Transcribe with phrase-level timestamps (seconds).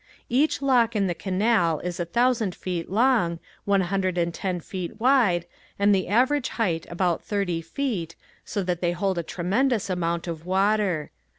[0.29, 4.99] Each lock in the canal is a thousand feet long, one hundred and ten feet
[4.99, 5.45] wide,
[5.77, 11.11] and the average height about thirty feet, so they hold a tremendous amount of water.